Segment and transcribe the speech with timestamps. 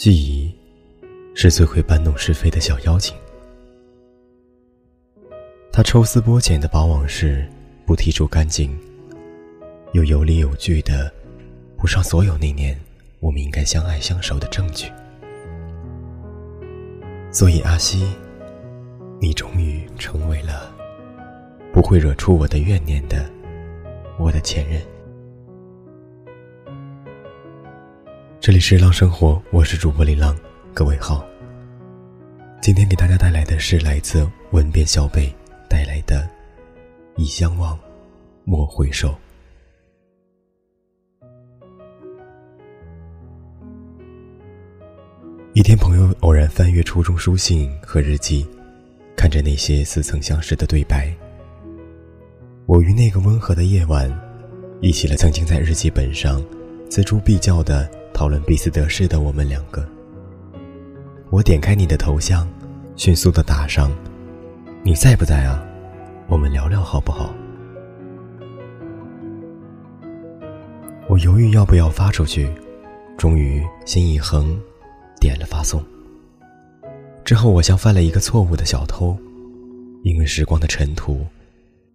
[0.00, 0.50] 记忆
[1.34, 3.14] 是最会搬弄是非的小妖精，
[5.70, 7.46] 他抽丝剥茧的把往事
[7.84, 8.74] 不剔除干净，
[9.92, 11.12] 又有理有据的
[11.76, 12.74] 补上所有那年
[13.18, 14.90] 我们应该相爱相守的证据。
[17.30, 18.06] 所以阿西，
[19.20, 20.74] 你终于成为了
[21.74, 23.30] 不会惹出我的怨念的
[24.18, 24.80] 我的前任。
[28.40, 30.34] 这里是浪生活，我是主播李浪，
[30.72, 31.22] 各位好。
[32.62, 35.30] 今天给大家带来的是来自文编小北
[35.68, 36.26] 带来的
[37.20, 37.78] 《已相忘，
[38.44, 39.10] 莫回首》。
[45.52, 48.48] 一天，朋友偶然翻阅初中书信和日记，
[49.14, 51.14] 看着那些似曾相识的对白。
[52.64, 54.10] 我于那个温和的夜晚，
[54.80, 56.42] 忆起了曾经在日记本上
[56.88, 57.99] 锱铢必较的。
[58.20, 59.82] 讨论彼此得失的我们两个。
[61.30, 62.46] 我点开你的头像，
[62.94, 63.90] 迅速的打上
[64.84, 65.64] ：“你在不在啊？
[66.28, 67.34] 我们聊聊好不好？”
[71.08, 72.52] 我犹豫要不要发出去，
[73.16, 74.54] 终于心一横，
[75.18, 75.82] 点了发送。
[77.24, 79.16] 之后我像犯了一个错误的小偷，
[80.02, 81.24] 因为时光的尘土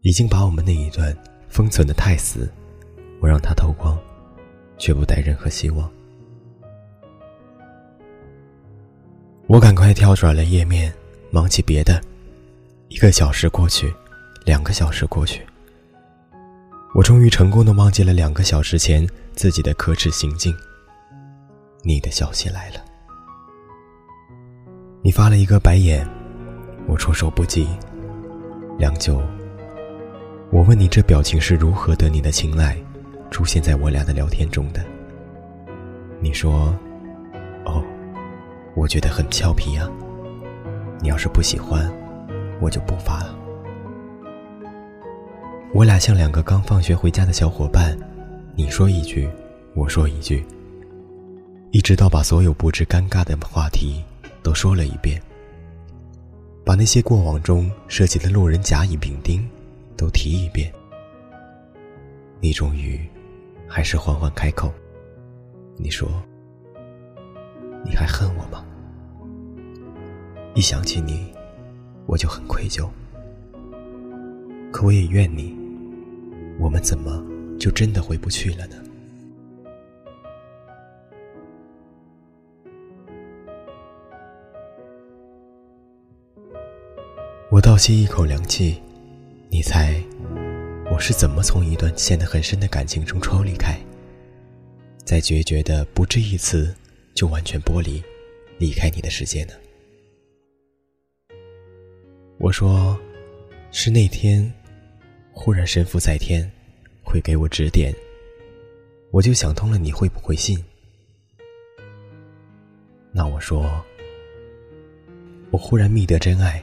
[0.00, 1.14] 已经把我们那一段
[1.50, 2.50] 封存的太死，
[3.20, 3.94] 我让它透光，
[4.78, 5.86] 却不带任何希望。
[9.46, 10.90] 我赶快跳转了页面，
[11.30, 12.00] 忙起别的。
[12.88, 13.92] 一个小时过去，
[14.46, 15.42] 两个小时过去，
[16.94, 20.54] 我终于成功的忘记了两个小时前自己的可耻行径。
[21.82, 22.76] 你的消息来了，
[25.02, 26.08] 你发了一个白眼，
[26.86, 27.68] 我措手不及。
[28.78, 29.22] 良久，
[30.50, 32.78] 我问你这表情是如何得你的青睐，
[33.30, 34.82] 出现在我俩的聊天中的？
[36.18, 36.74] 你说。
[38.84, 39.90] 我觉得很俏皮呀，
[41.00, 41.90] 你要是不喜欢，
[42.60, 43.34] 我就不发了。
[45.72, 47.98] 我俩像两个刚放学回家的小伙伴，
[48.54, 49.26] 你说一句，
[49.72, 50.44] 我说一句，
[51.70, 54.04] 一直到把所有不知尴尬的话题
[54.42, 55.18] 都说了一遍，
[56.62, 59.48] 把那些过往中涉及的路人甲乙丙丁
[59.96, 60.70] 都提一遍，
[62.38, 63.00] 你终于
[63.66, 64.70] 还是缓缓开口，
[65.78, 66.06] 你说。
[67.86, 68.64] 你还恨我吗？
[70.54, 71.32] 一想起你，
[72.06, 72.88] 我就很愧疚。
[74.70, 75.56] 可我也怨你，
[76.60, 77.24] 我们怎么
[77.58, 78.76] 就真的回不去了呢？
[87.50, 88.80] 我倒吸一口凉气，
[89.48, 90.00] 你猜，
[90.92, 93.76] 我是怎么从一段陷得很深的感情中抽离开，
[95.04, 96.74] 在决绝的不止一次。
[97.14, 98.02] 就完全剥离，
[98.58, 99.52] 离开你的世界呢？
[102.38, 102.98] 我说，
[103.70, 104.52] 是那天，
[105.32, 106.50] 忽然神父在天，
[107.02, 107.94] 会给我指点，
[109.10, 110.62] 我就想通了，你会不会信？
[113.12, 113.82] 那我说，
[115.50, 116.62] 我忽然觅得真爱，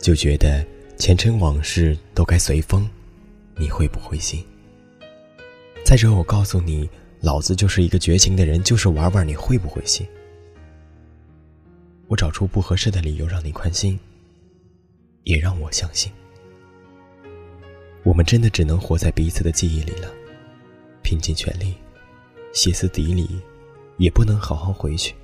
[0.00, 0.64] 就觉得
[0.96, 2.88] 前尘往事都该随风，
[3.56, 4.42] 你会不会信？
[5.84, 6.88] 再者，我告诉你。
[7.20, 10.04] 老子就是一个绝情的人，就是玩玩，你会不会信？
[12.08, 13.96] 我找出不合适的理由让你宽心，
[15.24, 16.12] 也让我相信，
[18.02, 20.08] 我们真的只能活在彼此的记忆里了，
[21.02, 21.74] 拼尽全力，
[22.52, 23.40] 歇斯底里，
[23.98, 25.14] 也不能好好回去。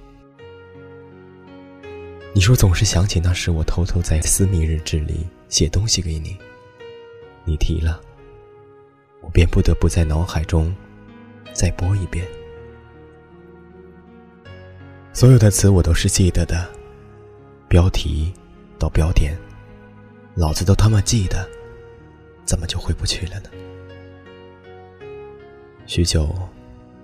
[2.34, 6.36] 你说总是想起那时我偷偷在私密日志里写东西给你，
[7.44, 8.00] 你提了，
[9.20, 10.74] 我便不得不在脑海中。
[11.54, 12.24] 再播一遍，
[15.12, 16.70] 所有的词我都是记得的，
[17.68, 18.32] 标题
[18.78, 19.36] 到标点，
[20.38, 21.44] 老子都他妈记得，
[22.44, 23.50] 怎么就回不去了呢？
[25.84, 26.32] 许久，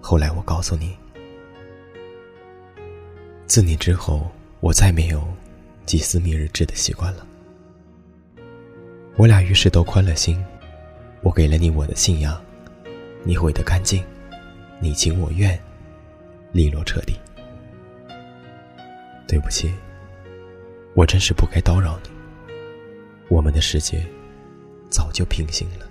[0.00, 0.96] 后来我告诉你，
[3.44, 5.20] 自你之后，我再没有
[5.84, 7.26] 记私密日志的习惯了。
[9.16, 10.40] 我俩于是都宽了心，
[11.20, 12.40] 我给了你我的信仰，
[13.24, 14.04] 你毁得干净。
[14.78, 15.60] 你情我愿，
[16.52, 17.18] 利落彻底。
[19.26, 19.74] 对不起，
[20.94, 22.13] 我真是不该叨扰你。
[23.28, 24.04] 我们的世界
[24.88, 25.86] 早就平行了，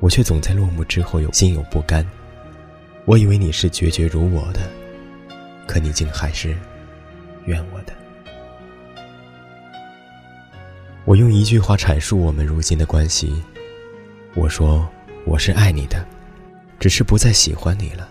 [0.00, 2.06] 我却总在落幕之后有心有不甘。
[3.04, 4.60] 我以为你是决绝如我的，
[5.66, 6.56] 可你竟还是
[7.46, 7.92] 怨我的。
[11.04, 13.42] 我用一句话阐述我们如今的关系，
[14.34, 14.86] 我说
[15.24, 16.06] 我是爱你的。
[16.80, 18.08] 只是不再喜欢你了，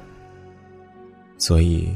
[1.37, 1.95] 所以，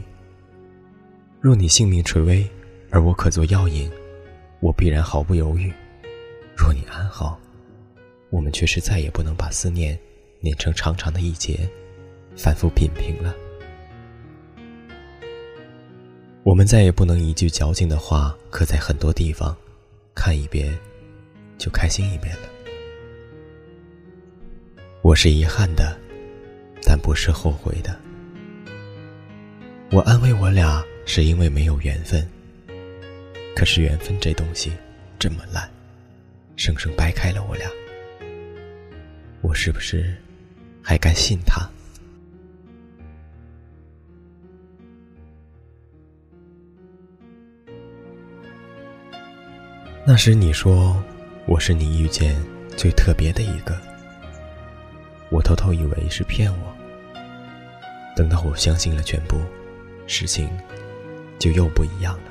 [1.41, 2.49] 若你性命垂危，
[2.89, 3.91] 而我可做药引，
[4.61, 5.69] 我必然毫不犹豫；
[6.61, 7.39] 若你安好，
[8.29, 9.97] 我们却是再也不能把思念
[10.41, 11.67] 碾成长长的一节，
[12.37, 13.35] 反复品评了。
[16.43, 19.57] 我们再也不能一句矫情的话刻在很多地方，
[20.13, 20.77] 看一遍
[21.57, 22.43] 就开心一遍了。
[25.01, 25.99] 我是遗憾的，
[26.83, 27.99] 但不是后悔的。
[29.91, 32.23] 我安慰我俩是因为没有缘分，
[33.55, 34.71] 可是缘分这东西
[35.17, 35.67] 这么烂，
[36.63, 37.67] 生生掰开了我俩。
[39.41, 40.15] 我是不是
[40.79, 41.67] 还该信他？
[50.05, 51.03] 那时你说
[51.47, 52.39] 我是你遇见
[52.77, 53.75] 最特别的一个，
[55.31, 56.77] 我偷偷以为是骗我。
[58.15, 59.41] 等到我相信了全部，
[60.05, 60.47] 事情
[61.39, 62.30] 就又不一样了。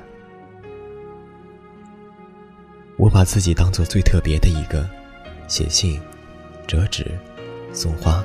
[3.01, 4.87] 我把自己当做最特别的一个，
[5.49, 5.99] 写信、
[6.67, 7.19] 折纸、
[7.73, 8.23] 送花、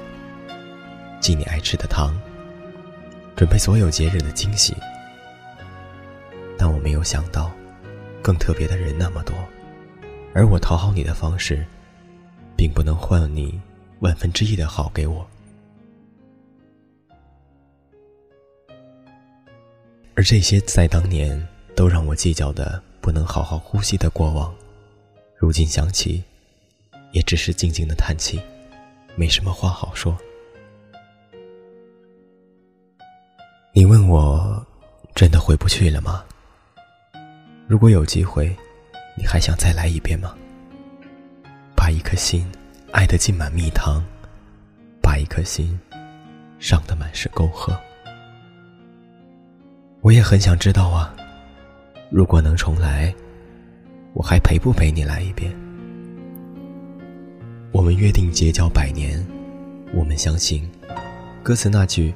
[1.22, 2.14] 寄你爱吃的糖，
[3.38, 4.76] 准备所有节日的惊喜。
[6.58, 7.50] 但我没有想到。
[8.22, 9.36] 更特别的人那么多，
[10.34, 11.64] 而我讨好你的方式，
[12.58, 13.62] 并不能换你
[14.00, 15.24] 万分之一的好给我。
[20.16, 21.40] 而这些在当年
[21.76, 24.52] 都让我计较的不能好好呼吸的过往，
[25.38, 26.24] 如今想起，
[27.12, 28.40] 也只是静静的叹气，
[29.16, 30.18] 没什么话好说。
[33.74, 34.66] 你问我，
[35.14, 36.24] 真的回不去了吗？
[37.68, 38.56] 如果有机会，
[39.18, 40.34] 你还想再来一遍吗？
[41.76, 42.50] 把一颗心
[42.94, 44.02] 爱得浸满蜜糖，
[45.02, 45.78] 把一颗心
[46.60, 47.78] 伤得满是沟壑。
[50.00, 51.14] 我也很想知道啊，
[52.10, 53.14] 如果能重来，
[54.16, 55.54] 我还陪不陪你来一遍？
[57.74, 59.22] 我们约定结交百年，
[59.94, 60.72] 我们相信
[61.44, 62.14] 歌词那句：“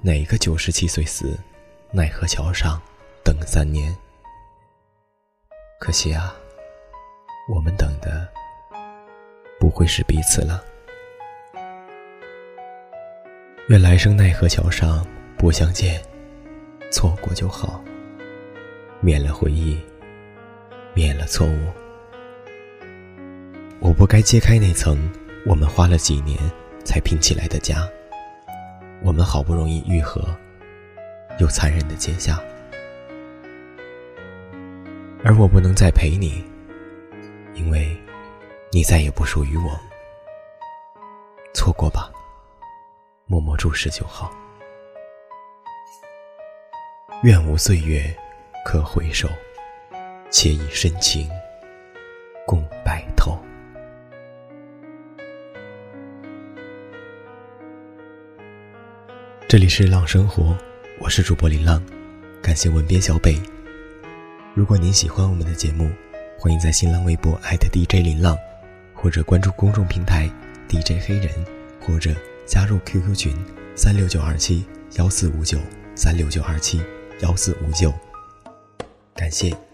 [0.00, 1.36] 哪个九十七岁死，
[1.90, 2.80] 奈何桥上
[3.24, 3.92] 等三年。”
[5.80, 6.32] 可惜啊，
[7.52, 8.28] 我们等的
[9.58, 10.62] 不会是彼此了。
[13.70, 15.04] 愿来生奈何桥上
[15.36, 16.00] 不相见，
[16.92, 17.82] 错过就好，
[19.00, 19.76] 免了回忆，
[20.94, 21.58] 免了错误。
[23.80, 25.10] 我不该揭开那层
[25.44, 26.38] 我们花了几年
[26.84, 27.86] 才拼起来的家，
[29.02, 30.24] 我们好不容易愈合，
[31.38, 32.40] 又残忍的剪下。
[35.22, 36.44] 而我不能再陪你，
[37.54, 37.96] 因为，
[38.70, 39.78] 你再也不属于我。
[41.54, 42.10] 错过吧，
[43.26, 44.32] 默默注视就好。
[47.22, 48.14] 愿无岁月
[48.64, 49.28] 可回首，
[50.36, 51.30] 且以深情
[52.44, 53.38] 共白头。
[59.46, 60.58] 这里是浪生活，
[60.98, 61.80] 我是主播林浪，
[62.42, 63.40] 感谢文编小北。
[64.54, 65.88] 如果您喜欢我们的节目，
[66.36, 67.40] 欢迎在新浪微博
[67.72, 68.36] @DJ 林浪，
[68.92, 70.28] 或者关注公众平台
[70.68, 71.30] DJ 黑人，
[71.80, 72.12] 或者
[72.44, 73.36] 加入 QQ 群
[73.76, 75.60] 三六九二七幺四五九
[75.94, 76.82] 三六九二七
[77.20, 77.94] 幺四五九。
[79.14, 79.56] 感谢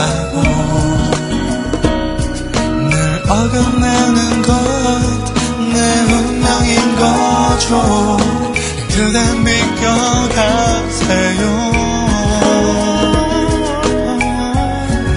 [0.00, 0.42] 싶다고
[2.88, 4.50] 늘 어긋나는 것
[5.72, 5.78] 내
[6.12, 8.16] 운명인 거죠.
[8.88, 10.60] 그댄 비껴가세요.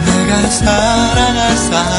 [0.06, 1.92] 내가 사랑할 사람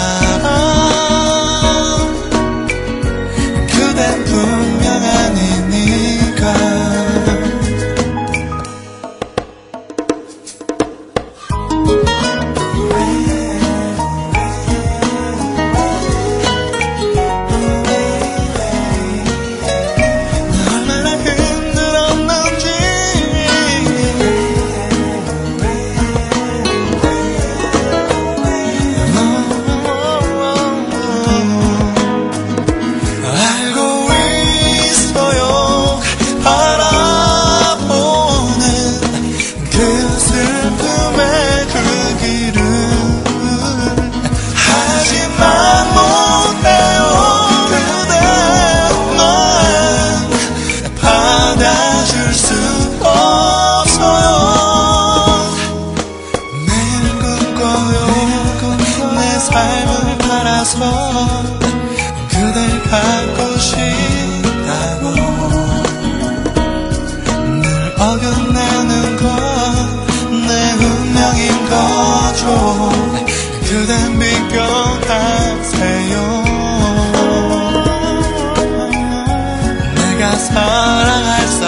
[80.54, 81.63] 사랑할 사